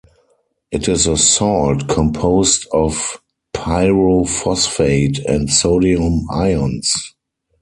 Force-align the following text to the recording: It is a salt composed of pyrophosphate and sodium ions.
It 0.71 0.89
is 0.89 1.05
a 1.05 1.15
salt 1.15 1.87
composed 1.87 2.65
of 2.73 3.21
pyrophosphate 3.53 5.23
and 5.25 5.47
sodium 5.47 6.25
ions. 6.31 7.13